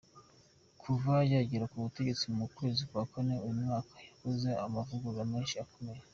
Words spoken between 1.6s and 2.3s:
ku butegetsi